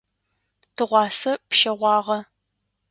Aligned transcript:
Тыгъуасэ 0.75 1.31
пщэгъуагъэ. 1.49 2.19